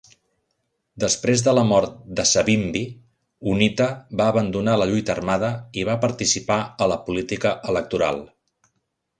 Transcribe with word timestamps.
Després 1.01 1.43
de 1.47 1.51
la 1.57 1.65
mort 1.71 1.99
de 2.19 2.25
Savimbi, 2.29 2.81
Unita 3.53 3.89
va 4.23 4.29
abandonar 4.35 4.79
la 4.83 4.89
lluita 4.93 5.17
armada 5.17 5.53
i 5.83 5.87
va 5.91 6.01
participar 6.07 6.61
a 6.87 6.93
la 6.95 7.01
política 7.11 7.57
electoral. 7.75 8.23